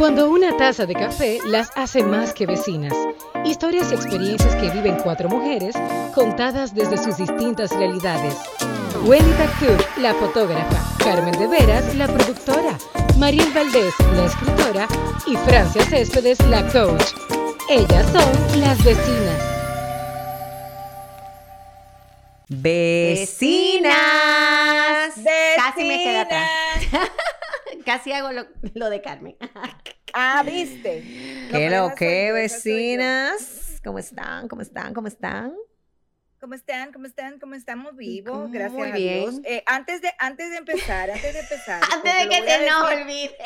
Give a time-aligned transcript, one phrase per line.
[0.00, 2.94] Cuando una taza de café las hace más que vecinas.
[3.44, 5.76] Historias y experiencias que viven cuatro mujeres
[6.14, 8.34] contadas desde sus distintas realidades.
[9.04, 12.78] Wendy Tactur, la fotógrafa, Carmen de Veras, la productora,
[13.18, 14.88] Mariel Valdés, la escritora
[15.26, 17.12] y Francia Céspedes, la coach.
[17.68, 19.50] Ellas son las vecinas.
[22.48, 24.19] Vecinas.
[27.90, 29.36] Casi hago lo, lo de Carmen.
[30.12, 31.04] Ah, ¿viste?
[31.52, 33.80] ¿Qué lo que, vecinas?
[33.84, 34.48] ¿Cómo están?
[34.48, 34.92] ¿Cómo están?
[34.92, 35.54] ¿Cómo están?
[36.40, 36.92] ¿Cómo están?
[36.92, 37.38] ¿Cómo están?
[37.38, 38.48] ¿Cómo estamos vivos?
[38.48, 39.20] Muy Gracias a bien.
[39.20, 39.40] Dios.
[39.44, 41.80] Eh, antes, de, antes de empezar, antes de empezar.
[41.94, 43.36] Antes de que a se nos olvide.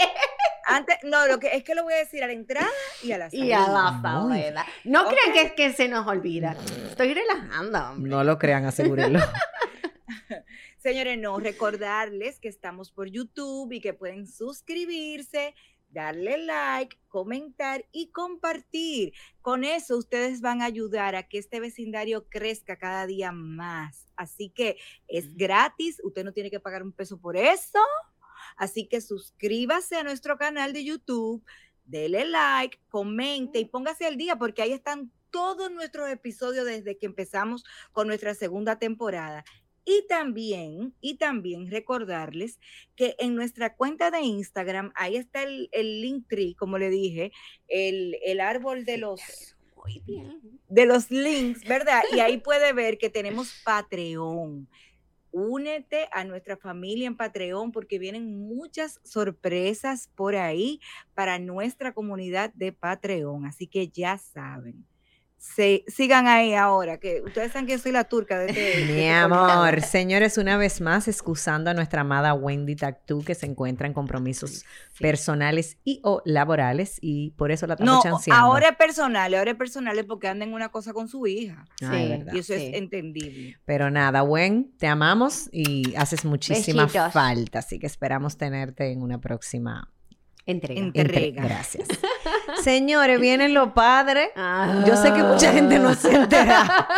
[0.66, 2.68] Antes, no, lo que es que lo voy a decir a la entrada
[3.02, 3.46] y a la salida.
[3.46, 4.66] Y a la Muy salida.
[4.84, 5.08] No Ok.
[5.12, 6.56] crean que es que se nos olvida.
[6.88, 7.90] Estoy relajando.
[7.90, 8.10] hombre.
[8.10, 9.18] No lo crean, asegúrenlo.
[10.84, 15.54] Señores, no, recordarles que estamos por YouTube y que pueden suscribirse,
[15.88, 19.14] darle like, comentar y compartir.
[19.40, 24.12] Con eso ustedes van a ayudar a que este vecindario crezca cada día más.
[24.14, 24.76] Así que
[25.08, 27.80] es gratis, usted no tiene que pagar un peso por eso.
[28.54, 31.42] Así que suscríbase a nuestro canal de YouTube,
[31.86, 37.06] dele like, comente y póngase al día porque ahí están todos nuestros episodios desde que
[37.06, 39.46] empezamos con nuestra segunda temporada.
[39.84, 42.58] Y también, y también recordarles
[42.96, 47.32] que en nuestra cuenta de Instagram, ahí está el, el link tree, como le dije,
[47.68, 49.20] el, el árbol de los,
[49.76, 50.40] Muy bien.
[50.68, 52.02] de los links, ¿verdad?
[52.14, 54.68] Y ahí puede ver que tenemos Patreon.
[55.32, 60.80] Únete a nuestra familia en Patreon porque vienen muchas sorpresas por ahí
[61.12, 63.44] para nuestra comunidad de Patreon.
[63.44, 64.86] Así que ya saben.
[65.46, 68.80] Se, sigan ahí ahora, que ustedes saben que yo soy la turca de este.
[68.80, 69.68] este Mi contador.
[69.68, 73.92] amor, señores, una vez más, excusando a nuestra amada Wendy Tactú, que se encuentra en
[73.92, 74.64] compromisos
[74.98, 78.42] personales y o laborales, y por eso la estamos No, chanceando.
[78.42, 81.66] ahora es personal, ahora es personal porque anda en una cosa con su hija.
[81.78, 81.86] Sí.
[81.86, 82.32] verdad.
[82.32, 82.66] Y eso Sí.
[82.66, 83.58] es entendible.
[83.66, 87.12] Pero nada, Gwen, te amamos y haces muchísima Besitos.
[87.12, 89.90] falta, así que esperamos tenerte en una próxima
[90.46, 90.80] Entrega.
[90.80, 91.42] Entre- entre- Entrega.
[91.48, 91.88] Gracias.
[92.62, 94.30] Señores, vienen los padres.
[94.36, 94.84] Ah.
[94.86, 96.62] Yo sé que mucha gente no se entera.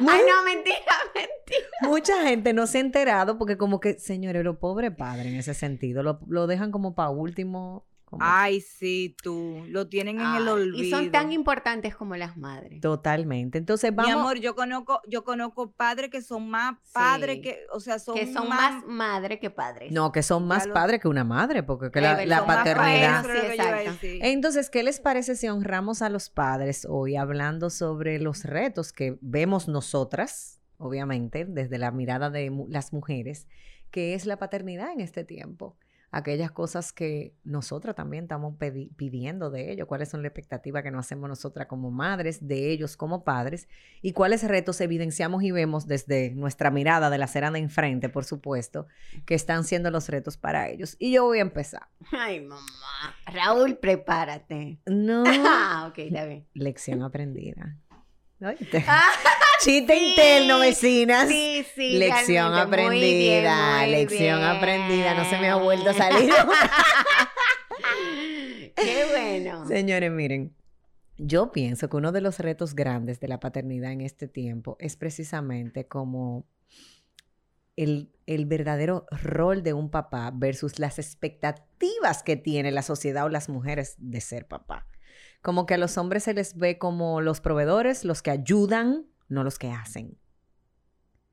[0.00, 1.66] Ay, no, mentira, mentira.
[1.82, 5.54] Mucha gente no se ha enterado porque como que, señores, los pobres padres en ese
[5.54, 7.86] sentido, lo, lo dejan como para último.
[8.06, 9.62] Como- Ay, sí, tú.
[9.68, 10.78] Lo tienen en el olvido.
[10.82, 12.80] Y son tan importantes como las madres.
[12.80, 13.58] Totalmente.
[13.58, 14.12] Entonces Mi vamos...
[14.14, 17.42] amor, yo conozco, yo conozco padres que son más padres Sí.
[17.42, 19.92] que, o sea, son, que son más madre que padres.
[19.92, 22.14] No, que son más lo- padres que una madre, porque que la,
[22.46, 23.22] más paternidad...
[23.22, 24.18] padres, Sí.
[24.22, 29.18] Entonces, ¿qué les parece si honramos a los padres hoy hablando sobre los retos que
[29.20, 33.46] vemos nosotras, obviamente, desde la mirada de mu- las mujeres,
[33.90, 35.76] que es la paternidad en este tiempo?
[36.16, 38.54] Aquellas cosas que nosotras también estamos
[38.96, 42.96] pidiendo de ellos, cuáles son las expectativas que nos hacemos nosotras como madres, de ellos
[42.96, 43.68] como padres,
[44.00, 48.24] y cuáles retos evidenciamos y vemos desde nuestra mirada de la acera de enfrente, por
[48.24, 48.86] supuesto,
[49.26, 50.96] que están siendo los retos para ellos.
[50.98, 51.86] Y yo voy a empezar.
[52.10, 52.64] Ay, mamá.
[53.26, 54.78] Raúl, prepárate.
[54.86, 55.24] No.
[55.48, 56.46] Ah, ok, está bien.
[56.54, 57.76] Lección aprendida.
[58.40, 58.84] ¿Oíste?
[58.86, 59.02] Ah,
[59.60, 61.28] Chiste sí, interno, vecinas.
[61.28, 61.98] Sí, sí.
[61.98, 64.50] Lección realmente, muy bien, aprendida, muy lección bien.
[64.50, 65.14] aprendida.
[65.14, 66.30] No se me ha vuelto a salir.
[68.76, 69.66] Qué bueno.
[69.66, 70.54] Señores, miren,
[71.16, 74.96] yo pienso que uno de los retos grandes de la paternidad en este tiempo es
[74.96, 76.46] precisamente como
[77.76, 83.28] el, el verdadero rol de un papá versus las expectativas que tiene la sociedad o
[83.30, 84.86] las mujeres de ser papá.
[85.46, 89.44] Como que a los hombres se les ve como los proveedores, los que ayudan, no
[89.44, 90.18] los que hacen.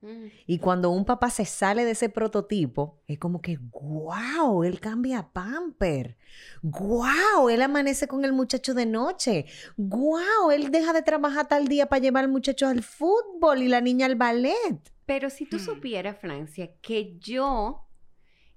[0.01, 0.28] Mm.
[0.46, 5.18] Y cuando un papá se sale de ese prototipo, es como que, wow, él cambia
[5.18, 6.16] a pamper.
[6.62, 9.46] Wow, él amanece con el muchacho de noche.
[9.78, 13.81] Wow, él deja de trabajar tal día para llevar al muchacho al fútbol y la
[13.81, 14.91] niña al ballet.
[15.07, 15.66] Pero si tú Hmm.
[15.66, 17.88] supieras, Francia, que yo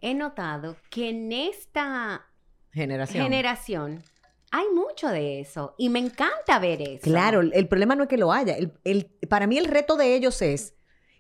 [0.01, 2.27] he notado que en esta
[2.73, 3.23] Generación.
[3.25, 4.03] generación
[4.57, 7.03] hay mucho de eso y me encanta ver eso.
[7.03, 8.57] Claro, el problema no es que lo haya.
[8.57, 10.75] El, el- para mí el reto de ellos es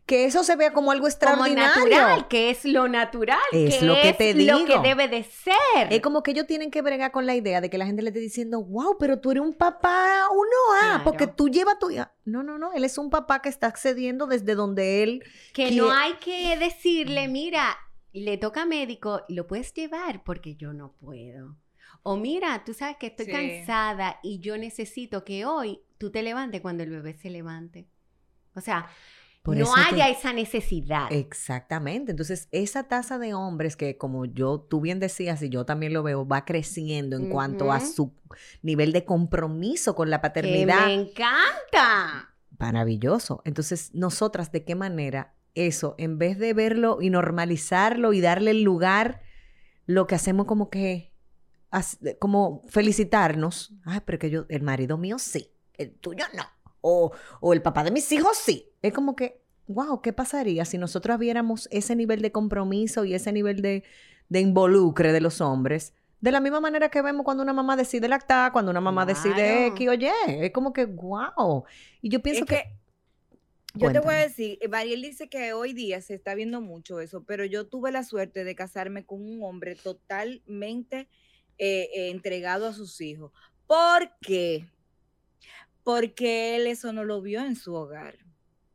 [0.07, 1.83] que eso se vea como algo como extraordinario.
[1.85, 4.67] natural, que es lo natural, Es lo que es te lo digo.
[4.83, 5.89] que debe de ser.
[5.91, 8.11] Es como que ellos tienen que bregar con la idea de que la gente le
[8.11, 11.05] esté diciendo, wow, pero tú eres un papá 1A, Claro.
[11.05, 12.13] porque tú llevas a tu hija.
[12.25, 15.25] No, no, no, él es un papá que está accediendo desde donde él.
[15.53, 17.77] que que- no hay que decirle, mira,
[18.13, 21.57] le toca médico, lo puedes llevar porque yo no puedo.
[22.09, 23.33] O mira, tú sabes que estoy Sí.
[23.33, 27.89] cansada y yo necesito que hoy tú te levantes cuando el bebé se levante.
[28.55, 28.87] O sea,
[29.43, 31.09] Por no que- haya esa necesidad.
[31.11, 32.13] Exactamente.
[32.13, 36.05] Entonces, esa tasa de hombres que, como yo, tú bien decías y yo también lo
[36.05, 38.13] veo, va creciendo en cuanto a su
[38.63, 40.87] nivel de compromiso con la que paternidad.
[40.87, 42.35] me encanta.
[42.59, 43.43] Maravilloso.
[43.45, 48.63] Entonces, nosotras, ¿de qué manera eso, en vez de verlo y normalizarlo y darle el
[48.63, 49.23] lugar,
[49.87, 51.13] lo que hacemos como que,
[52.19, 53.73] como felicitarnos?
[53.85, 56.45] Ay, pero que yo, el marido mío sí, el tuyo no.
[56.81, 58.71] O, o el papá de mis hijos sí.
[58.83, 63.33] Es como que, wow, ¿qué pasaría si nosotros viéramos ese nivel de compromiso y ese
[63.33, 63.83] nivel de,
[64.29, 65.95] de involucre de los hombres?
[66.21, 69.67] De la misma manera que vemos cuando una mamá decide lactar, cuando una mamá decide.
[69.67, 71.65] X, oye, es como que, wow.
[72.01, 72.79] Y yo pienso Es que, que
[73.75, 77.01] yo te voy a decir, eh, Mariel dice que hoy día se está viendo mucho
[77.01, 81.09] eso, pero yo tuve la suerte de casarme con un hombre totalmente
[81.59, 83.33] eh, eh, entregado a sus hijos.
[83.67, 84.71] ¿Por qué?
[85.83, 88.19] Porque él eso no lo vio en su hogar.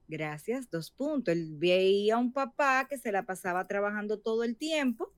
[0.08, 1.34] Gracias, dos puntos.
[1.34, 5.14] Él veía a un papá que se la pasaba trabajando todo el tiempo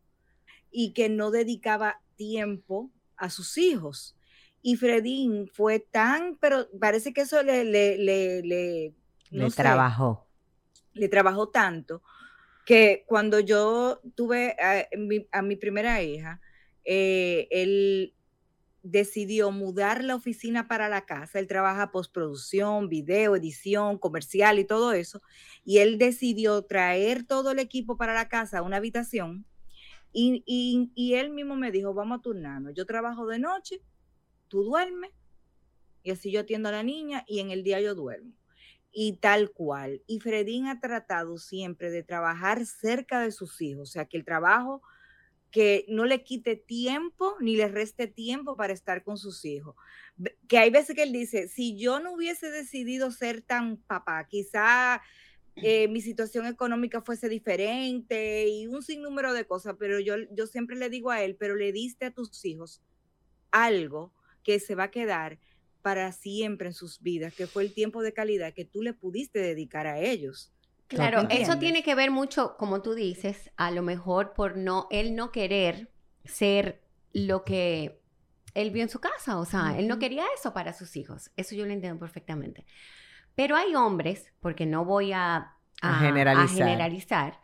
[0.71, 4.15] y que no dedicaba tiempo a sus hijos.
[4.61, 8.93] Y Fredín fue tan, pero parece que eso le, le, le, le,
[9.31, 10.27] no le sé, trabajó.
[10.93, 12.01] le trabajó tanto
[12.65, 16.39] que cuando yo tuve a mi, a mi primera hija,
[16.85, 18.13] eh, él
[18.83, 21.39] decidió mudar la oficina para la casa.
[21.39, 25.21] Él trabaja postproducción, video, edición, comercial y todo eso.
[25.65, 29.45] Y él decidió traer todo el equipo para la casa una habitación.
[30.13, 32.73] Y, y- y él mismo me dijo, vamos a turnarnos.
[32.75, 33.81] Yo trabajo de noche,
[34.49, 35.11] tú duermes.
[36.03, 38.33] Y así yo atiendo a la niña y en el día yo duermo
[38.91, 40.03] y tal cual.
[40.07, 44.25] Y Fredín ha tratado siempre de trabajar cerca de sus hijos, o sea, que el
[44.25, 44.81] trabajo
[45.53, 49.75] que no le quite tiempo ni le reste tiempo para estar con sus hijos.
[50.47, 54.99] Que hay veces que él dice, si yo no hubiese decidido ser tan papá, quizá
[55.57, 60.75] eh, mi situación económica fuese diferente y un sinnúmero de cosas, pero yo, yo siempre
[60.75, 62.81] le digo a él, pero le diste a tus hijos
[63.51, 64.11] algo
[64.43, 65.37] que se va a quedar
[65.83, 69.37] para siempre en sus vidas, que fue el tiempo de calidad que tú le pudiste
[69.37, 70.51] dedicar a ellos.
[70.87, 75.15] Claro, eso tiene que ver mucho, como tú dices, a lo mejor por no, él
[75.15, 75.91] no querer
[76.23, 76.83] ser
[77.13, 78.01] lo que
[78.53, 81.55] él vio en su casa, o sea, él no quería eso para sus hijos, eso
[81.55, 82.65] yo lo entiendo perfectamente.
[83.35, 86.57] Pero hay hombres, porque no voy a, A generalizar.
[86.57, 87.41] generalizar,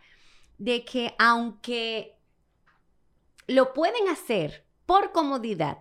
[0.57, 2.19] de que aunque
[3.47, 5.79] lo pueden hacer por comodidad,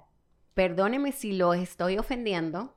[0.55, 2.77] perdóneme si lo estoy ofendiendo,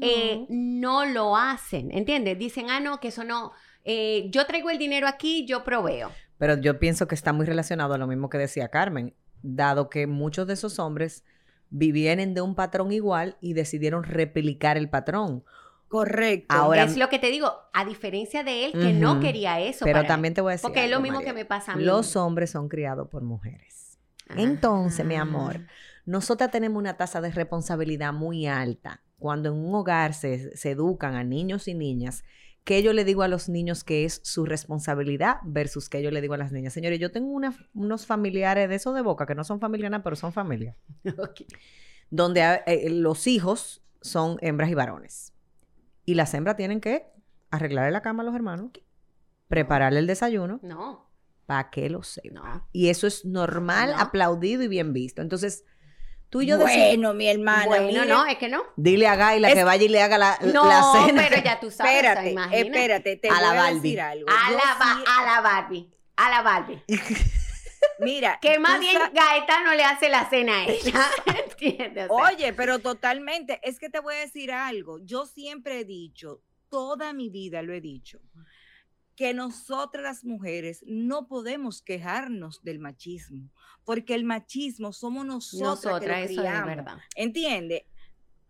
[0.00, 2.38] eh, no lo hacen, ¿entiendes?
[2.38, 3.52] Dicen, ah, no, que eso no,
[3.86, 6.10] eh, yo traigo el dinero aquí, yo proveo.
[6.38, 10.06] Pero yo pienso que está muy relacionado a lo mismo que decía Carmen, dado que
[10.06, 11.24] muchos de esos hombres
[11.70, 15.44] vivían de un patrón igual y decidieron replicar el patrón.
[15.88, 16.54] Correcto.
[16.54, 19.84] Ahora- es lo que te digo, a diferencia de él, que no quería eso.
[19.84, 20.08] Pero para él.
[20.08, 20.62] también te voy a decir.
[20.62, 21.84] Porque es lo mismo que me pasa a mí.
[21.84, 23.98] Los hombres son criados por mujeres.
[24.36, 25.60] Entonces, mi amor,
[26.04, 29.02] nosotras tenemos una tasa de responsabilidad muy alta.
[29.18, 32.24] Cuando en un hogar se, se educan a niños y niñas,
[32.66, 36.20] que yo le digo a los niños que es su responsabilidad versus que yo le
[36.20, 36.72] digo a las niñas.
[36.72, 40.02] Señores, yo tengo una- unos familiares de eso de boca, que no son familia nada,
[40.02, 40.76] pero son familia,
[42.10, 45.32] donde ah, eh, los hijos son hembras y varones.
[46.04, 47.06] Y las hembras tienen que
[47.50, 48.70] arreglarle la cama a los hermanos,
[49.48, 51.08] prepararle el desayuno, No,
[51.46, 52.28] para que lo sepa.
[52.34, 52.68] no.
[52.72, 54.00] Y eso es normal, No.
[54.00, 55.22] aplaudido y bien visto.
[55.22, 55.64] Entonces,
[56.30, 57.66] tú y yo decimos, Bueno, mi hermana.
[57.66, 58.62] bueno, mire, no, es que no.
[58.76, 61.26] dile a Gaila Es- que vaya y le haga la, No, la cena.
[61.28, 62.60] pero ya tú sabes, o sea, Espérate, imagínate.
[62.68, 63.74] espérate, te A la voy a Barbie.
[63.80, 64.26] decir algo.
[64.30, 66.82] A Yo la, sí- a la Barbie, a la Barbie.
[67.98, 71.06] Mira, Que más bien sa- Gaetano le hace la cena a ella,
[71.46, 72.08] ¿entiendes?
[72.10, 74.98] O sea, Oye, pero totalmente, es que te voy a decir algo.
[75.04, 78.18] Yo siempre he dicho, toda mi vida lo he dicho,
[79.16, 83.50] que nosotras las mujeres no podemos quejarnos del machismo,
[83.84, 86.98] porque el machismo somos nosotras, que lo nosotras, eso es verdad.
[87.16, 87.86] ¿Entiende?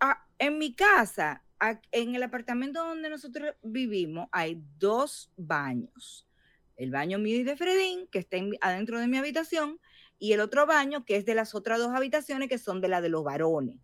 [0.01, 1.45] Ah, en mi casa,
[1.93, 6.29] en el apartamento donde nosotros vivimos, hay dos baños.
[6.77, 9.81] El baño mío y de Fredín, que está en adentro de mi habitación,
[10.19, 13.01] y el otro baño, que es de las otras dos habitaciones, que son de la
[13.01, 13.79] de los varones.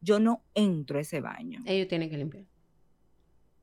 [0.00, 1.62] Yo no entro a ese baño.
[1.66, 2.44] Ellos tienen que limpiar.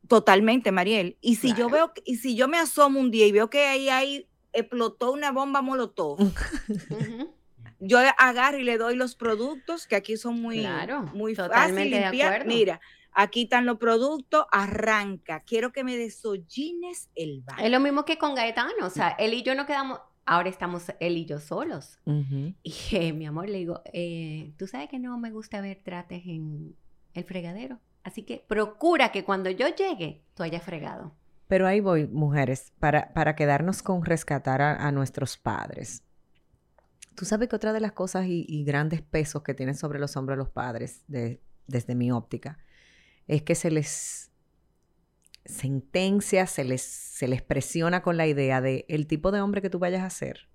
[0.07, 1.17] Totalmente, Mariel.
[1.21, 3.89] Y si yo veo, y si yo me asomo un día y veo que ahí,
[3.89, 6.17] ahí explotó una bomba molotov,
[7.79, 12.45] yo agarro y le doy los productos, que aquí son muy, Claro, muy fácil limpiar.
[12.45, 12.81] Mira,
[13.13, 15.41] aquí están los productos, arranca.
[15.41, 17.63] Quiero que me desollines el baño.
[17.63, 20.91] Es lo mismo que con Gaetano, o sea, él y yo no quedamos, ahora estamos
[20.99, 21.99] él y yo solos.
[22.63, 26.25] Y eh, mi amor, le digo, eh, tú sabes que no me gusta ver trates
[26.25, 26.75] en
[27.13, 27.79] el fregadero.
[28.03, 31.13] Así que procura que cuando yo llegue, tú hayas fregado.
[31.47, 36.03] Pero ahí voy, mujeres, para, para quedarnos con rescatar a, nuestros padres.
[37.15, 40.15] Tú sabes que otra de las cosas y, y grandes pesos que tienen sobre los
[40.15, 42.59] hombros los padres, de- desde mi óptica,
[43.27, 44.31] es que se les
[45.45, 49.69] sentencia, se les, se les presiona con la idea de el tipo de hombre que
[49.69, 50.49] tú vayas a ser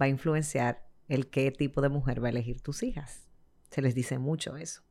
[0.00, 3.28] va a influenciar el qué tipo de mujer va a elegir tus hijas.
[3.70, 4.82] Se les dice mucho eso.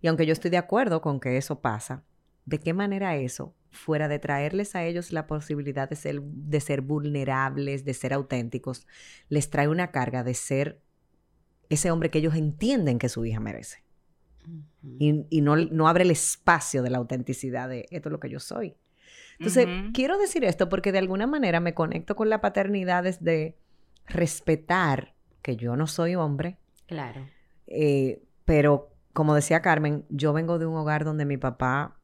[0.00, 2.04] Y aunque yo estoy de acuerdo con que eso pasa,
[2.44, 6.80] ¿de qué manera eso, fuera de traerles a ellos la posibilidad de ser, de ser
[6.80, 8.86] vulnerables, de ser auténticos,
[9.28, 10.80] les trae una carga de ser
[11.68, 13.84] ese hombre que ellos entienden que su hija merece?
[14.98, 18.30] Y, y no, no abre el espacio de la autenticidad de esto es lo que
[18.30, 18.76] yo soy.
[19.38, 19.92] Entonces, Ujú.
[19.92, 23.56] quiero decir esto porque de alguna manera me conecto con la paternidad desde
[24.06, 27.28] respetar que yo no soy hombre, Claro.
[27.66, 31.98] eh, pero como decía Carmen, yo vengo de un hogar donde mi papá,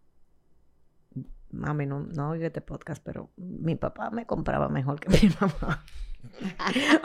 [1.51, 5.85] mami, no, no oiga este podcast, pero mi papá me compraba mejor que mi mamá.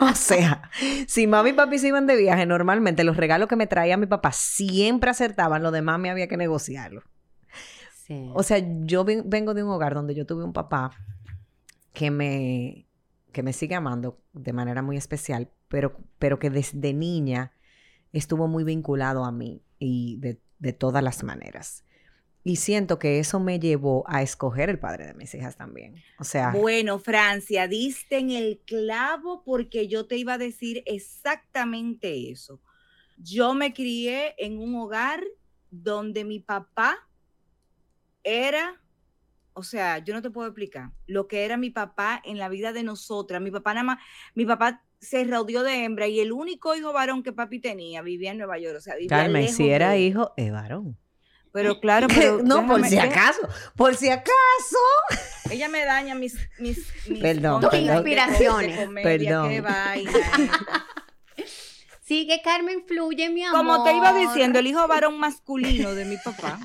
[0.00, 0.62] o sea,
[1.06, 4.06] si mami y papi se iban de viaje, normalmente los regalos que me traía mi
[4.06, 7.02] papá siempre acertaban, lo demás me había que negociarlo.
[7.92, 8.30] Sí.
[8.32, 10.90] O sea, yo ven- vengo de un hogar donde yo tuve un papá
[11.92, 12.86] que me,
[13.32, 17.52] que me sigue amando de manera muy especial, pero, pero que desde niña
[18.14, 21.84] estuvo muy vinculado a mí y de, de todas las maneras.
[22.44, 25.96] Y siento que eso me llevó a escoger el padre de mis hijas también.
[26.18, 32.30] O sea, Bueno, Francia, diste en el clavo porque yo te iba a decir exactamente
[32.30, 32.60] eso.
[33.18, 35.22] Yo me crié en un hogar
[35.70, 36.96] donde mi papá
[38.22, 38.80] era,
[39.52, 42.72] o sea, yo no te puedo explicar lo que era mi papá en la vida
[42.72, 43.42] de nosotras.
[43.42, 43.98] Mi papá nada más,
[44.34, 48.32] mi papá se rodeó de hembra y el único hijo varón que papi tenía vivía
[48.32, 50.98] en Nueva York, o sea, vivía Carmen, lejos si era de- hijo, es varón.
[51.52, 53.40] Pero claro, pero no, por si acaso,
[53.76, 54.32] por si acaso.
[55.50, 58.76] Ella me daña mis, mis, mis Perdón, Tus inspiraciones.
[58.78, 59.48] de comedia, Perdón.
[59.50, 60.12] qué vaina.
[62.02, 63.58] Sigue, Carmen, fluye, mi amor.
[63.58, 66.58] Como te iba diciendo, el hijo varón masculino de mi papá,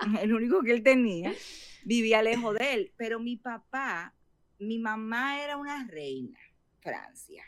[0.20, 1.32] el único que él tenía,
[1.84, 2.92] vivía lejos de él.
[2.98, 4.14] Pero mi papá,
[4.58, 6.38] mi mamá era una reina,
[6.80, 7.42] Francia.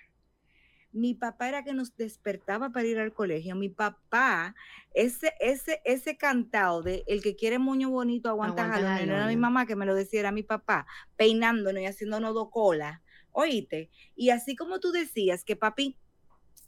[0.93, 3.57] Mi papá era que nos despertaba para ir al colegio.
[3.57, 4.55] Mi papá,
[4.95, 9.27] ese, ese, ese cantado de el que quiere moño bonito aguanta, Aguanta jalones, no era
[9.27, 13.01] mi mamá que me lo decía, era mi papá, peinándonos y haciéndonos dos colas.
[13.33, 13.91] Oíste.
[14.15, 15.97] Y así como tú decías que papi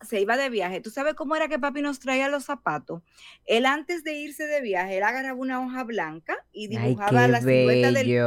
[0.01, 3.03] se iba de viaje, ¿tú sabes cómo era que papi nos traía los zapatos?
[3.47, 7.93] Él antes de irse de viaje, él agarraba una hoja blanca y dibujaba la silueta
[7.93, 8.23] del pie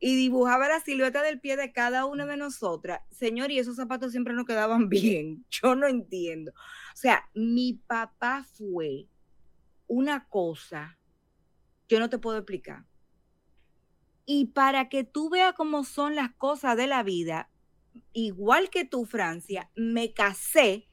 [0.00, 3.02] y dibujaba la silueta del pie de cada una de nosotras.
[3.10, 5.44] Señor, y esos zapatos siempre nos quedaban bien.
[5.50, 6.52] Yo no entiendo.
[6.52, 9.06] O sea, mi papá fue
[9.86, 10.98] una cosa
[11.86, 12.84] que yo no te puedo explicar.
[14.24, 17.49] Y para que tú veas cómo son las cosas de la vida,
[18.12, 20.88] igual que tú, Francia, me casé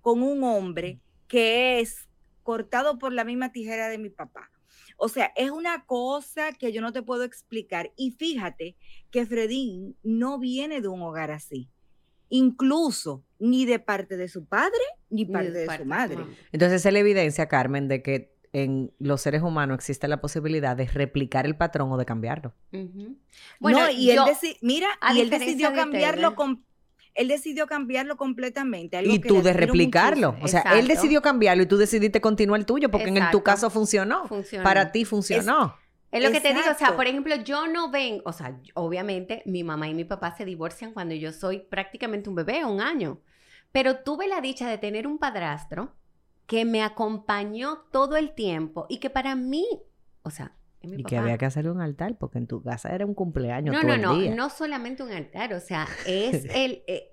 [0.00, 2.08] con un hombre que es
[2.42, 4.50] cortado por la misma tijera de mi papá.
[4.96, 7.92] O sea, es una cosa que yo no te puedo explicar.
[7.96, 8.76] Y fíjate
[9.10, 11.68] que Fredín no viene de un hogar así.
[12.28, 14.80] Incluso ni de parte de su padre
[15.10, 16.24] ni Ni parte de, parte su madre.
[16.52, 20.86] Entonces es la evidencia, Carmen, de que en los seres humanos existe la posibilidad de
[20.86, 22.52] replicar el patrón o de cambiarlo.
[22.72, 23.16] Ujú.
[23.60, 24.26] no, y él yo-
[24.60, 26.64] mira, y él decidió de cambiarlo con
[27.14, 28.96] él decidió cambiarlo completamente.
[28.96, 30.32] algo Y que tú de replicarlo.
[30.32, 30.44] muchísimo.
[30.46, 33.68] O sea, él decidió cambiarlo y tú decidiste continuar el tuyo porque en tu caso
[33.68, 34.26] funcionó.
[34.26, 34.64] Funcionó.
[34.64, 35.76] Para ti funcionó.
[36.10, 39.42] Es lo que te digo, o sea, por ejemplo, yo no ven, o sea, obviamente
[39.46, 43.20] mi mamá y mi papá se divorcian cuando yo soy prácticamente un bebé, un año,
[43.72, 45.94] pero tuve la dicha de tener un padrastro
[46.46, 49.66] que me acompañó todo el tiempo y que para mí,
[50.22, 53.06] o sea, mi Y que había que hacerle un altar porque en tu casa era
[53.06, 54.34] un cumpleaños No, todo no, el no, día.
[54.34, 57.08] no solamente un altar, o sea, es el, eh,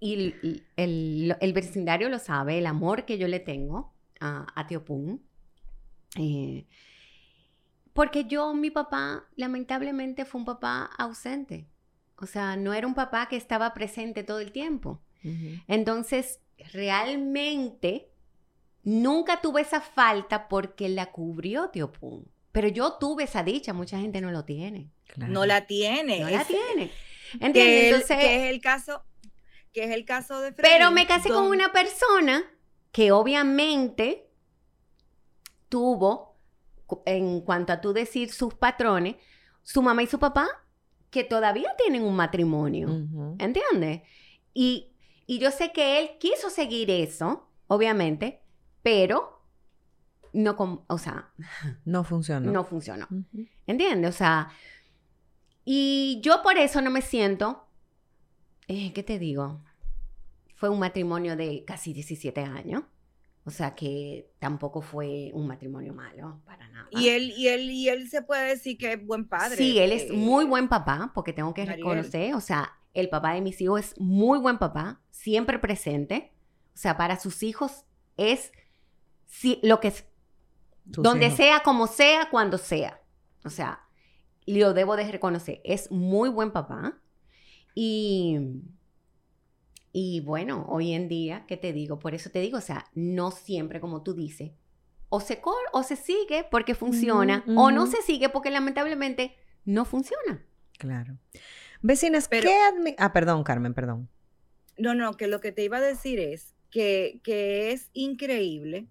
[0.00, 4.66] y el, el- el vecindario lo sabe, el amor que yo le tengo a, a
[4.66, 5.18] Tío Pum.
[6.16, 6.66] Eh,
[7.92, 11.68] porque yo, mi papá, lamentablemente fue un papá ausente.
[12.16, 15.02] O sea, no era un papá que estaba presente todo el tiempo.
[15.66, 16.40] Entonces,
[16.72, 18.07] realmente,
[18.88, 22.24] nunca tuve esa falta porque la cubrió Tío Pum.
[22.52, 24.90] Pero yo tuve esa dicha, mucha gente no lo tiene.
[25.06, 25.32] Claro.
[25.32, 26.20] No la tiene.
[26.20, 26.90] No la tiene.
[27.38, 27.74] que, ¿Entiendes?
[27.84, 29.02] el- Entonces, que es el caso
[29.72, 32.42] que es el caso de pero Fredín, me casé con una persona
[32.90, 34.26] que obviamente
[35.68, 36.36] tuvo,
[37.04, 39.16] en cuanto a tú decir sus patrones,
[39.62, 40.48] su mamá y su papá,
[41.10, 42.88] que todavía tienen un matrimonio.
[42.88, 43.36] Ujú.
[43.38, 44.02] ¿Entiendes?
[44.54, 44.92] Y,
[45.26, 48.40] y yo sé que él quiso seguir eso, obviamente,
[48.82, 49.42] pero
[50.32, 51.30] no, con- o sea,
[51.84, 52.50] No funcionó.
[52.52, 53.06] no funcionó.
[53.66, 54.14] ¿Entiendes?
[54.14, 54.50] O sea,
[55.64, 57.66] Y yo por eso no me siento,
[58.68, 59.62] eh, ¿qué te digo?
[60.54, 62.84] Fue un matrimonio de casi 17 años.
[63.44, 66.88] O sea que tampoco fue un matrimonio malo, para nada.
[66.90, 69.56] Y él, y él, y él se puede decir que es buen padre.
[69.56, 71.78] Sí, él es muy buen papá, porque tengo que Mariel.
[71.78, 76.32] reconocer, o sea, el papá de mis hijos es muy buen papá, siempre presente.
[76.74, 77.84] O sea, para sus hijos
[78.18, 78.52] es
[79.28, 80.04] sí, lo que es,
[80.90, 81.36] Tus donde hijos.
[81.36, 83.00] sea, como sea, cuando sea.
[83.44, 83.86] O sea,
[84.46, 85.60] lo debo de reconocer.
[85.64, 86.98] Es muy buen papá.
[87.74, 88.38] Y,
[89.92, 91.98] y bueno, hoy en día, ¿qué te digo?
[91.98, 94.50] Por eso te digo, o sea, no siempre como tú dices.
[95.10, 99.84] O se cor o se sigue porque funciona, o no se sigue porque lamentablemente no
[99.86, 100.44] funciona.
[100.78, 101.16] Claro.
[101.80, 104.08] Vecinas, Pero- ¿qué Ah, perdón, Carmen, perdón.
[104.76, 107.20] No, no, que lo que te iba a decir es que,
[107.72, 108.88] es increíble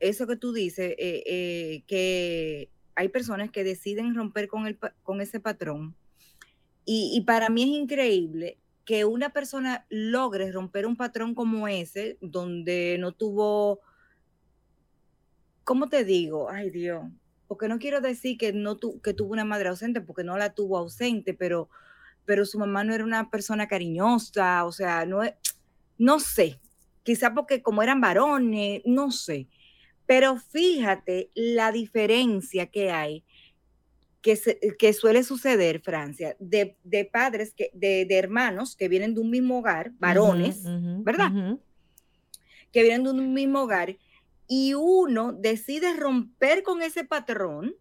[0.00, 5.20] eso que tú dices, eh, eh, que hay personas que deciden romper con, el, con
[5.20, 5.96] ese patrón.
[6.86, 12.98] Y, para mí es increíble que una persona logre romper un patrón como ese, donde
[13.00, 13.80] no tuvo,
[15.64, 16.50] ¿cómo te digo?
[16.50, 17.04] Ay Dios,
[17.48, 20.52] porque no quiero decir que, no tu- que tuvo una madre ausente, porque no la
[20.52, 21.70] tuvo ausente, pero,
[22.26, 25.22] pero su mamá no era una persona cariñosa, o sea, no,
[25.96, 26.60] no sé,
[27.04, 29.46] quizá porque como eran varones, no sé,
[30.06, 33.24] pero fíjate la diferencia que hay
[34.20, 39.14] que, se- que suele suceder, Francia, de, de padres, que, de, de hermanos que vienen
[39.14, 40.62] de un mismo hogar, varones,
[41.04, 41.30] ¿verdad?
[42.72, 43.96] que vienen de un mismo hogar,
[44.48, 47.74] y uno decide romper con ese patrón,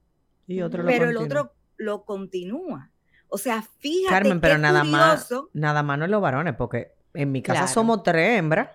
[0.47, 2.91] Y otro pero el otro lo continúa.
[3.27, 5.49] O sea, fíjate Carmen, pero qué nada más, curioso.
[5.53, 7.73] nada más no es los varones, porque en mi casa Claro.
[7.73, 8.69] somos tres hembras.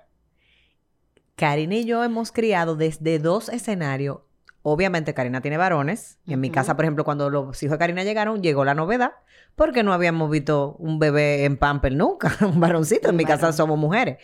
[1.38, 4.18] Karina y yo hemos criado desde dos escenarios.
[4.62, 6.18] Obviamente Karina tiene varones.
[6.26, 9.12] En mi casa, por ejemplo, cuando los hijos de Karina llegaron, llegó la novedad,
[9.54, 13.11] porque no habíamos visto un bebé en pamper nunca, un varoncito.
[13.11, 14.18] En mi casa somos mujeres.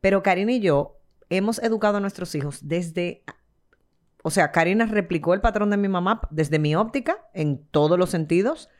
[0.00, 0.96] Pero Karina y yo
[1.28, 3.24] hemos educado a nuestros hijos desde...
[4.22, 8.08] O sea, Karina replicó el patrón de mi mamá desde mi óptica, en todos los
[8.08, 8.70] sentidos.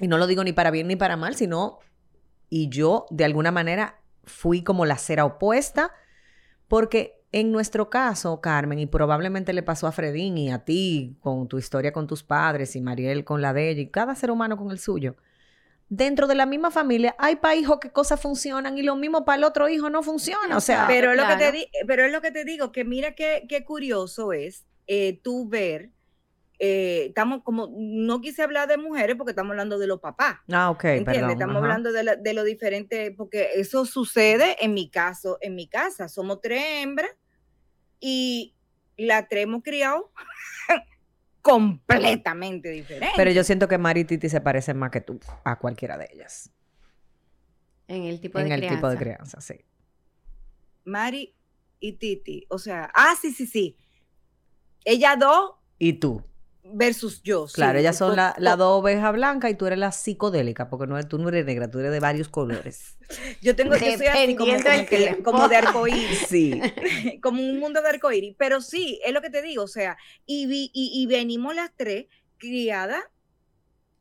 [0.00, 1.78] Y no lo digo ni para bien ni para mal, sino...
[2.48, 5.92] Y yo, de alguna manera, fui como la cera opuesta,
[6.72, 11.46] porque en nuestro caso, Carmen, y probablemente le pasó a Fredín y a ti con
[11.46, 14.56] tu historia con tus padres y Mariel con la de ella y cada ser humano
[14.56, 15.14] con el suyo.
[15.90, 19.36] Dentro de la misma familia hay para hijos que cosas funcionan y lo mismo para
[19.36, 20.56] el otro hijo no funciona.
[20.56, 20.86] O sea.
[20.88, 23.66] Pero, es lo que te pero es lo que te digo, que mira qué, qué
[23.66, 25.90] curioso es eh, tú ver,
[26.64, 30.36] eh, estamos como, no quise hablar de mujeres porque estamos hablando de los papás.
[30.52, 31.14] ah, ok, ¿Entiendes?
[31.16, 31.30] perdón.
[31.32, 31.64] Estamos ajá.
[31.64, 36.08] hablando de, la- de lo diferente, porque eso sucede en mi caso, en mi casa.
[36.08, 37.10] Somos tres hembras
[37.98, 38.54] y
[38.96, 40.12] las tres hemos criado
[41.42, 43.10] completamente diferentes.
[43.16, 46.08] Pero yo siento que Mari y Titi se parecen más que tú a cualquiera de
[46.12, 46.50] ellas.
[47.88, 49.38] En el tipo en de el tipo de crianza.
[49.38, 49.64] crianza, sí.
[50.84, 51.34] Mari
[51.80, 53.76] y Titi, o sea, ah, sí, sí, sí.
[54.84, 56.22] Ellas dos Y tú.
[56.64, 57.48] Versus yo.
[57.48, 60.86] sí, Claro, ellas son la, la dos ovejas blancas y tú eres la psicodélica, porque
[60.86, 62.96] no, tú no eres negra, tú eres de varios colores.
[63.42, 65.22] Yo tengo, yo soy así como, Dependiendo como del que- tiempo.
[65.32, 66.18] como de arcoíris.
[66.28, 66.60] Sí.
[67.22, 68.34] como un mundo de arcoíris.
[68.38, 71.70] Pero sí, es lo que te digo, o sea, y, vi- y, y venimos las
[71.76, 72.06] tres
[72.38, 73.02] criadas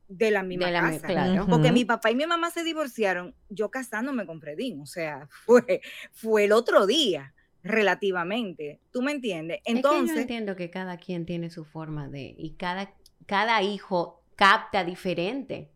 [0.08, 1.08] de la misma De la mi- casa.
[1.08, 1.47] claro.
[1.50, 5.82] Porque mi papá y mi mamá se divorciaron, yo casándome con Fredín, o sea, fue,
[6.13, 8.80] fue el otro día, relativamente.
[8.91, 9.60] ¿Tú me entiendes?
[9.60, 12.93] es que yo Entonces, entiendo que cada quien tiene su forma de, y cada,
[13.26, 15.69] cada hijo capta diferente.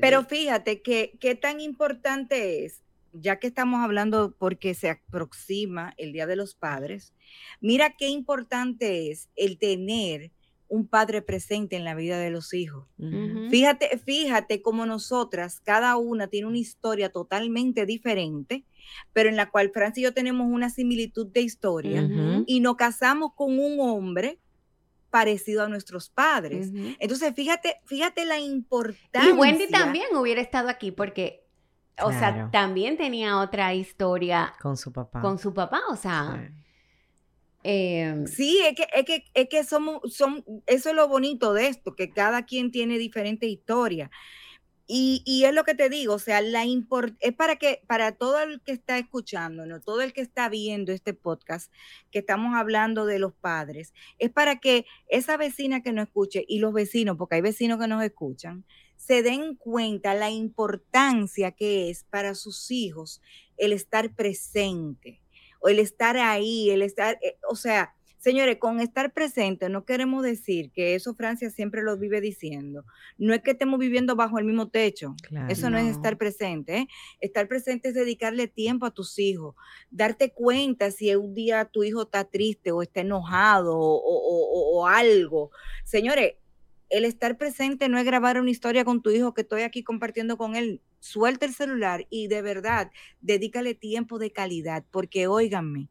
[0.00, 6.12] pero fíjate que qué tan importante es, ya que estamos hablando porque se aproxima el
[6.12, 7.14] Día de los Padres,
[7.60, 10.30] mira qué importante es el tener
[10.72, 12.86] un padre presente en la vida de los hijos.
[13.50, 18.64] Fíjate, fíjate cómo nosotras, cada una tiene una historia totalmente diferente,
[19.12, 22.08] pero en la cual Francia y yo tenemos una similitud de historia
[22.46, 24.38] y nos casamos con un hombre
[25.10, 26.70] parecido a nuestros padres.
[26.98, 29.30] Entonces, fíjate, fíjate la importancia.
[29.30, 31.44] Y Wendy también hubiera estado aquí porque,
[32.02, 35.20] o sea, también tenía otra historia Con su papá.
[35.20, 36.54] con su papá, o sea, Sí.
[37.64, 41.68] eh, Sí, es que, es que, es que somos, son, eso es lo bonito de
[41.68, 44.10] esto, que cada quien tiene diferente historia.
[44.94, 48.12] Y, y es lo que te digo, o sea, la import es para que, para
[48.12, 49.80] todo el que está escuchando, ¿no?
[49.80, 51.72] todo el que está viendo este podcast,
[52.10, 56.58] que estamos hablando de los padres, es para que esa vecina que nos escuche y
[56.58, 62.04] los vecinos, porque hay vecinos que nos escuchan, se den cuenta la importancia que es
[62.04, 63.22] para sus hijos
[63.56, 65.22] el estar presente
[65.60, 70.22] o el estar ahí, el estar, eh, o sea, Señores, con estar presente no queremos
[70.22, 72.84] decir que eso Francia siempre lo vive diciendo.
[73.18, 75.16] No es que estemos viviendo bajo el mismo techo.
[75.48, 76.76] eso no, es estar presente.
[76.76, 76.88] ¿eh?
[77.18, 79.56] Estar presente es dedicarle tiempo a tus hijos,
[79.90, 85.50] darte cuenta si un día tu hijo está triste o está enojado o, algo.
[85.82, 86.34] Señores,
[86.90, 90.36] el estar presente no es grabar una historia con tu hijo que estoy aquí compartiendo
[90.36, 90.80] con él.
[91.00, 95.88] Suelta el celular y de verdad, dedícale tiempo de calidad, porque óiganme,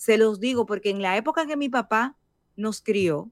[0.00, 2.16] se los digo porque en la época que mi papá
[2.56, 3.30] nos crió,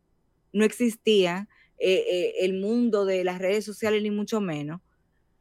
[0.53, 4.83] no existía eh, eh, el mundo de las redes sociales, ni mucho menos.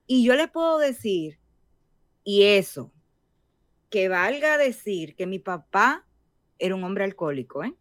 [0.05, 1.37] Y yo le puedo decir,
[2.23, 2.93] y eso,
[3.89, 6.07] que valga decir que mi papá
[6.59, 7.75] era un hombre alcohólico, ¿eh?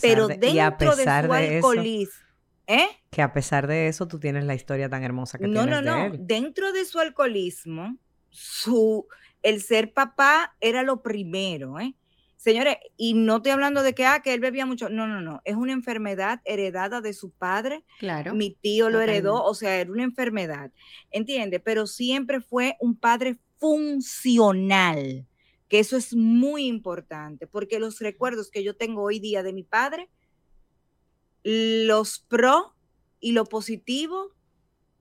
[0.00, 2.26] Pero dentro de, su alcoholismo,
[2.66, 2.88] ¿eh?
[3.08, 5.84] Que a pesar de eso tú tienes la historia tan hermosa que no, tienes.
[5.84, 6.16] No, no, no.
[6.18, 7.98] Dentro de su alcoholismo,
[8.30, 9.06] su,
[9.42, 11.94] el ser papá era lo primero, ¿eh?
[12.42, 14.88] Señores, y no estoy hablando de que, ah, que él bebía mucho.
[14.88, 15.40] No, no, no.
[15.44, 17.84] Es una enfermedad heredada de su padre.
[18.00, 18.34] Claro.
[18.34, 20.72] Mi tío lo heredó, o sea, era una enfermedad.
[21.12, 21.60] ¿Entiende?
[21.60, 25.24] Pero siempre fue un padre funcional,
[25.68, 29.62] que eso es muy importante, porque los recuerdos que yo tengo hoy día de mi
[29.62, 30.10] padre,
[31.44, 32.74] los pro
[33.20, 34.32] y lo positivo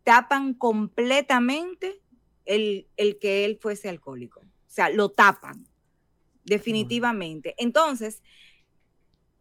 [0.04, 2.02] tapan completamente
[2.46, 2.88] el,
[3.20, 4.40] que él fuese alcohólico.
[4.42, 5.66] O sea, lo tapan,
[6.46, 7.56] definitivamente.
[7.58, 8.22] Entonces,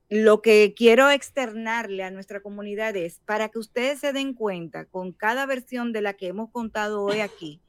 [0.08, 5.12] lo que quiero externarle a nuestra comunidad es para que ustedes se den cuenta con
[5.12, 7.60] cada versión de la que hemos contado hoy aquí,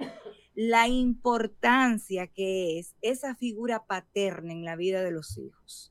[0.55, 5.90] la importancia que es esa figura paterna en la vida de los hijos.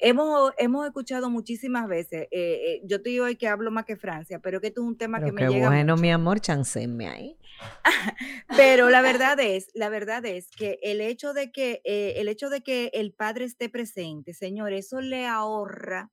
[0.00, 3.96] Hemos, hemos escuchado muchísimas veces, eh, eh, yo te digo hoy que hablo más que
[3.96, 7.36] Francia, pero que esto es un tema que me llega bueno, mi amor, chancéme ahí.
[8.56, 12.48] pero la verdad es, la verdad es que el hecho de que, eh, el hecho
[12.48, 16.12] de que el padre esté presente, señor, eso le ahorra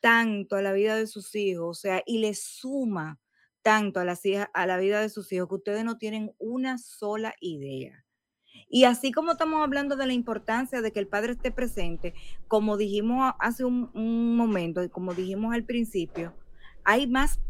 [0.00, 3.20] tanto a la vida de sus hijos, o sea, y le suma
[3.60, 4.22] tanto a, las
[4.54, 8.06] a la vida de sus hijos que ustedes no tienen una sola idea.
[8.68, 12.14] Y así como estamos hablando de la importancia de que el padre esté presente,
[12.48, 16.34] como dijimos hace un, momento y como dijimos al principio,
[16.84, 17.40] hay más,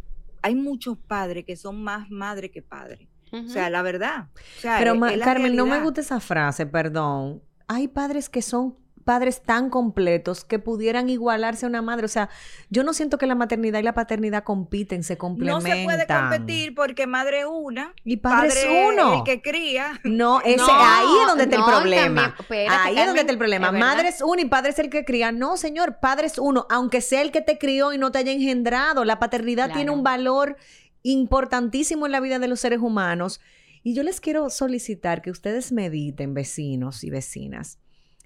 [0.42, 3.08] hay muchos padres que son más madre que padre.
[3.32, 4.28] O sea, la verdad.
[4.60, 7.42] Pero Carmen, no me gusta esa frase, perdón.
[7.68, 8.76] Hay padres que son
[9.10, 12.04] padres tan completos que pudieran igualarse a una madre.
[12.04, 12.30] O sea,
[12.68, 15.68] yo no siento que la maternidad y la paternidad compiten, se complementan.
[15.68, 19.14] No se puede competir porque madre una y padre, es uno.
[19.14, 19.98] El que cría.
[20.04, 22.36] No, ese, ahí es donde está el problema.
[22.68, 23.72] ahí es donde está el problema.
[23.72, 25.32] madre es una y padre es el que cría.
[25.32, 28.30] No, señor, padre es uno, aunque sea el que te crió y no te haya
[28.30, 29.04] engendrado.
[29.04, 30.56] La paternidad tiene un valor
[31.02, 33.40] importantísimo en la vida de los seres humanos.
[33.82, 37.80] Y yo les quiero solicitar que ustedes mediten, vecinos y vecinas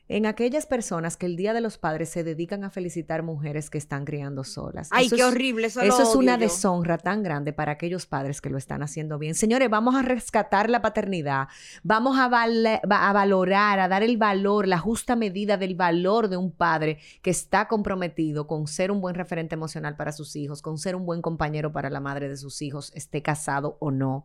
[0.07, 3.79] en aquellas personas que el Día de los Padres se dedican a felicitar mujeres que
[3.79, 4.89] están criando solas.
[4.91, 5.69] Ay, qué horrible.
[5.69, 9.35] Eso, eso es una deshonra tan grande para aquellos padres que lo están haciendo bien.
[9.35, 11.49] Señores, vamos a rescatar la paternidad,
[11.83, 16.51] vamos a, a valorar, a dar el valor, la justa medida del valor de un
[16.51, 20.97] padre que está comprometido con ser un buen referente emocional para sus hijos, con ser
[20.97, 24.25] un buen compañero para la madre de sus hijos, esté casado o no,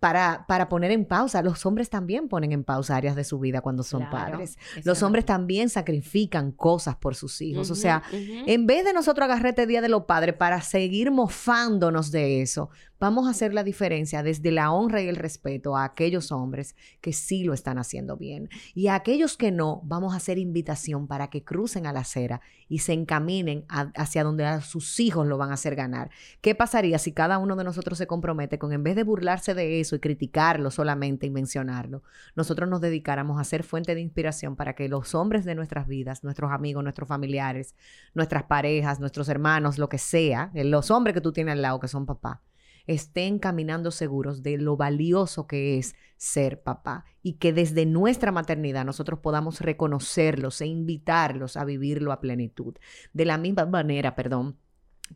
[0.00, 1.40] para, para poner en pausa.
[1.42, 4.58] Los hombres también ponen en pausa áreas de su vida cuando son padres.
[4.84, 7.70] Los hombres también sacrifican cosas por sus hijos.
[7.70, 12.10] o sea, en vez de nosotros agarrar este Día de los Padres para seguir mofándonos
[12.10, 12.70] de eso,
[13.04, 17.12] vamos a hacer la diferencia desde la honra y el respeto a aquellos hombres que
[17.12, 18.48] sí lo están haciendo bien.
[18.72, 22.40] Y a aquellos que no, vamos a hacer invitación para que crucen a la acera
[22.66, 26.08] y se encaminen hacia donde a sus hijos lo van a hacer ganar.
[26.40, 29.80] ¿Qué pasaría si cada uno de nosotros se compromete con, en vez de burlarse de
[29.80, 34.74] eso y criticarlo solamente y mencionarlo, nosotros nos dedicáramos a ser fuente de inspiración para
[34.74, 37.74] que los hombres de nuestras vidas, nuestros amigos, nuestros familiares,
[38.14, 41.88] nuestras parejas, nuestros hermanos, lo que sea, los hombres que tú tienes al lado que
[41.88, 42.40] son papá,
[42.86, 48.84] estén caminando seguros de lo valioso que es ser papá y que desde nuestra maternidad
[48.84, 52.74] nosotros podamos reconocerlos e invitarlos a vivirlo a plenitud.
[53.12, 54.58] De la misma manera, perdón,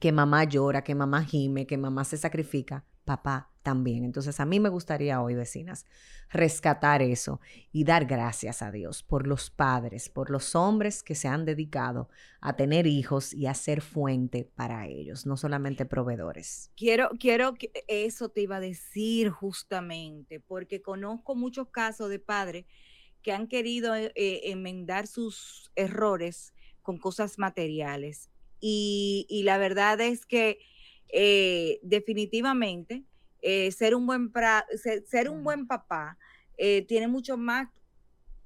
[0.00, 4.04] que mamá llora, que mamá gime, que mamá se sacrifica, papá también.
[4.04, 5.86] Entonces a mí me gustaría hoy, vecinas,
[6.30, 7.40] rescatar eso
[7.72, 12.10] y dar gracias a Dios por los padres, por los hombres que se han dedicado
[12.42, 16.70] a tener hijos y a ser fuente para ellos, no solamente proveedores.
[16.76, 22.66] Quiero, quiero que eso te iba a decir justamente, porque conozco muchos casos de padres
[23.22, 28.30] que han querido eh, eh, enmendar sus errores con cosas materiales.
[28.60, 30.58] Y, la verdad es que
[31.08, 33.04] eh, definitivamente
[33.40, 34.32] eh, ser, un buen
[35.06, 36.18] ser, un buen papá
[36.56, 37.68] eh, tiene mucho más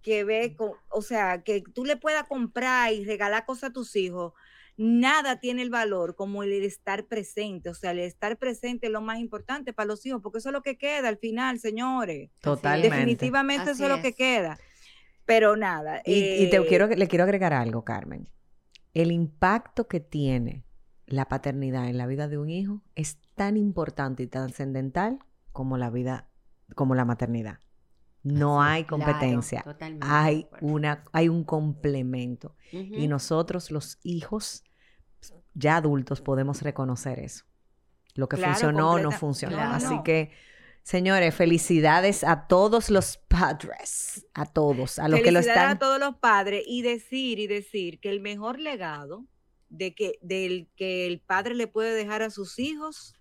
[0.03, 3.95] que ve, con, o sea, que tú le puedas comprar y regalar cosas a tus
[3.97, 4.33] hijos,
[4.77, 7.71] nada tiene el valor como el estar presente.
[7.71, 10.53] O sea, el estar presente es lo más importante para los hijos, porque eso es
[10.53, 12.31] lo que queda al final, señores.
[12.41, 12.95] Totalmente.
[12.95, 14.59] Definitivamente eso es lo que queda.
[15.25, 16.03] Pero nada.
[16.05, 18.29] Y, y te quiero, le quiero agregar algo, Carmen.
[18.93, 20.65] El impacto que tiene
[21.13, 25.19] la paternidad en la vida de un hijo es tan importante y trascendental
[25.53, 26.29] como la vida,
[26.75, 27.59] como la maternidad.
[28.23, 29.61] No hay Claro, competencia.
[29.63, 30.07] totalmente.
[30.09, 32.57] hay una, hay un complemento.
[32.71, 34.65] Y nosotros, los hijos,
[35.53, 37.45] ya adultos, podemos reconocer eso.
[38.15, 39.57] Lo que Claro, funcionó no completa- funcionó.
[39.57, 39.75] Claro.
[39.75, 40.31] Así que,
[40.83, 45.69] señores, felicidades a todos los padres, a todos, a los que lo están.
[45.71, 49.27] a todos los padres y decir y decir que el mejor legado
[49.73, 53.15] de que del que el padre le puede dejar a sus hijos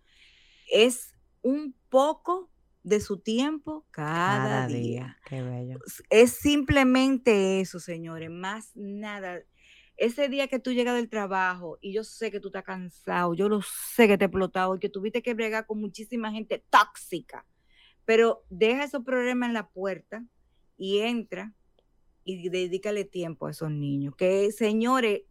[0.72, 2.52] es un poco
[2.84, 5.18] de su tiempo cada, día.
[5.26, 5.80] Qué bello.
[6.10, 9.42] Es simplemente eso, señores, más nada.
[9.98, 13.48] Ese día que tú llegas del trabajo y yo sé que tú estás cansado, yo
[13.50, 17.46] lo sé que te he explotado y que tuviste que bregar con muchísima gente tóxica,
[18.04, 20.26] pero deja esos problemas en la puerta
[20.76, 21.54] y entra
[22.24, 24.16] y dedícale tiempo a esos niños.
[24.16, 25.22] Que señores,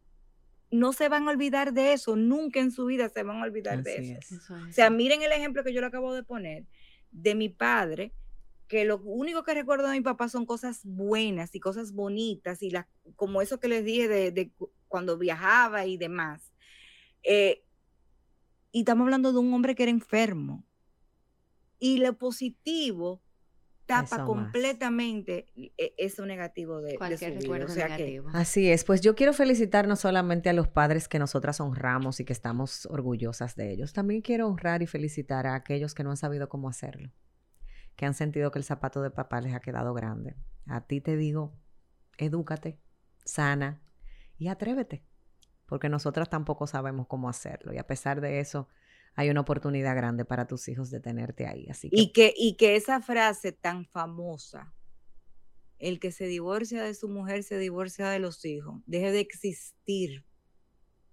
[0.71, 3.83] no se van a olvidar de eso, nunca en su vida se van a olvidar
[3.83, 4.19] de eso.
[4.21, 4.33] es.
[4.33, 6.65] Eso es O sea, miren el ejemplo que yo le acabo de poner
[7.11, 8.13] de mi padre,
[8.69, 12.71] que lo único que recuerdo de mi papá son cosas buenas y cosas bonitas, y
[12.71, 16.53] las, como eso que les dije de, de cu- cuando viajaba y demás.
[17.25, 17.65] Eh,
[18.71, 20.65] y estamos hablando de un hombre que era enfermo.
[21.81, 23.21] Y lo positivo
[23.91, 27.41] tapa Eso completamente e- eso negativo de, de Cualquier su vida.
[27.41, 28.31] recuerdo O sea que negativo.
[28.33, 32.25] Así es, pues yo quiero felicitar no solamente a los padres que nosotras honramos y
[32.25, 36.17] que estamos orgullosas de ellos, también quiero honrar y felicitar a aquellos que no han
[36.17, 37.11] sabido cómo hacerlo,
[37.97, 40.37] que han sentido que el zapato de papá les ha quedado grande.
[40.67, 41.53] A ti te digo,
[42.19, 42.79] edúcate,
[43.25, 43.83] sana
[44.39, 45.05] y atrévete,
[45.67, 48.69] porque nosotras tampoco sabemos cómo hacerlo y a pesar de eso
[49.15, 51.67] hay una oportunidad grande para tus hijos de tenerte ahí.
[51.69, 54.73] Así que Y que, y que esa frase tan famosa,
[55.79, 60.25] el que se divorcia de su mujer se divorcia de los hijos, deje de existir,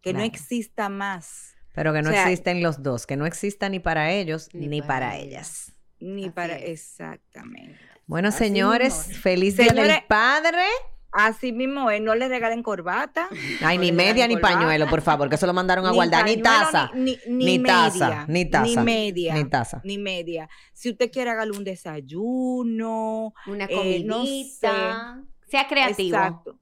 [0.02, 3.70] que no exista más, pero que no o sea, existen los dos, que no exista
[3.70, 5.74] ni para ellos ni, Ni para, para ellas.
[6.00, 6.64] ni Así para es.
[6.64, 7.80] exactamente.
[8.06, 10.64] Bueno, Así señores, feliz día del padre.
[11.12, 13.30] Así mismo es, no le regalen corbata.
[13.62, 15.96] Ay, no ni media ni corbata, pañuelo, por favor, que eso lo mandaron a ni
[15.96, 16.26] guardar.
[16.26, 16.92] Ni taza.
[16.94, 19.34] Ni, ni, Ni taza, media, ni taza, Ni media.
[19.34, 19.82] Ni taza.
[19.84, 20.50] Ni media.
[20.74, 23.34] Si usted quiere, hágale un desayuno.
[23.48, 25.24] Una eh, no comidita.
[25.48, 26.18] sea creativo.
[26.18, 26.60] Exacto.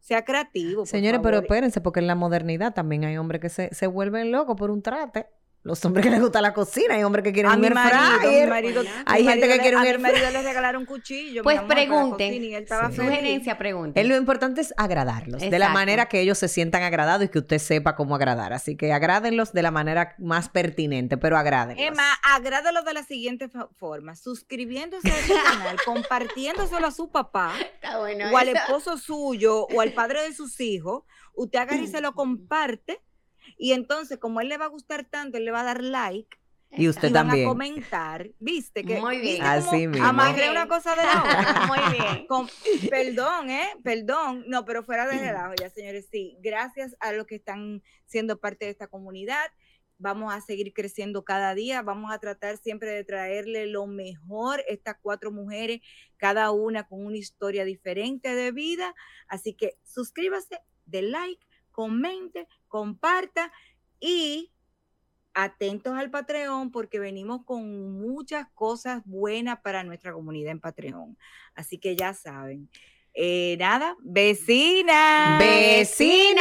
[0.00, 0.82] Sea creativo.
[0.82, 4.32] por Señores, pero espérense, porque en la modernidad también hay hombres que se, se vuelven
[4.32, 5.26] locos por un trate.
[5.68, 7.74] Los hombres que les gusta la cocina, hay hombres que quieren a un mi air
[7.74, 8.96] marido, a mi marido, Bueno.
[8.96, 11.42] mi Hay gente marido que le- quiere un a mi air marido le regalaron cuchillo.
[11.42, 12.28] mi Pues amor, pregunten.
[12.30, 12.96] cocina, y él estaba Sí.
[12.96, 14.00] Sugerencia, pregunta.
[14.00, 15.74] Es lo importante es agradarlos, de la Exacto.
[15.74, 18.54] manera que ellos se sientan agradados y que usted sepa cómo agradar.
[18.54, 21.84] Así que agrádenlos de la manera más pertinente, pero agrádenlos.
[21.86, 25.34] Emma, agrádalo de la siguiente forma: suscribiéndose a este
[25.74, 28.30] canal, compartiéndoselo a su papá, Está bueno.
[28.32, 28.56] o al eso.
[28.58, 31.02] esposo suyo, o al padre de sus hijos.
[31.34, 33.00] Usted agarra y se lo comparte.
[33.56, 35.82] Y entonces, como a él le va a gustar tanto, él le va a dar
[35.82, 36.36] like
[36.72, 37.46] Y usted y van también.
[37.46, 38.30] a comentar.
[38.38, 38.84] ¿Viste?
[38.84, 39.36] Que, Muy bien.
[39.36, 40.06] ¿viste cómo Así mismo.
[40.06, 41.66] Amarré una cosa de la otra.
[41.66, 42.26] Muy bien.
[42.26, 42.48] Con-
[42.90, 43.68] perdón, ¿eh?
[43.82, 44.44] Perdón.
[44.48, 46.08] No, pero fuera de relajo ya, señores.
[46.10, 49.46] Sí, gracias a los que están siendo parte de esta comunidad.
[50.00, 51.82] Vamos a seguir creciendo cada día.
[51.82, 54.62] Vamos a tratar siempre de traerle lo mejor.
[54.68, 55.80] Estas cuatro mujeres,
[56.18, 58.94] cada una con una historia diferente de vida.
[59.26, 63.52] Así que suscríbase, de like, comente, comparta
[64.00, 64.52] y
[65.34, 71.16] atentos al Patreon porque venimos con muchas cosas buenas para nuestra comunidad en Patreon.
[71.54, 72.68] Así que ya saben.
[73.14, 75.38] Eh, nada, vecinas.
[75.38, 76.38] Vecinas.